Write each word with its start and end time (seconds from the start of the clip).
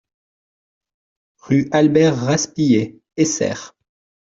Rue 1.39 1.67
Albert 1.71 2.15
Raspiller, 2.17 2.99
Essert 3.17 3.75